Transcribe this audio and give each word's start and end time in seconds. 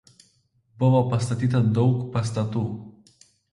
Buvo 0.83 1.01
pastatyta 1.11 1.63
daug 1.77 2.01
pastatų. 2.17 2.67